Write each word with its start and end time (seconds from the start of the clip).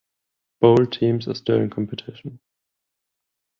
Bold 0.61 0.91
teams 0.93 1.27
are 1.27 1.35
still 1.35 1.57
in 1.57 1.69
competition. 1.69 2.39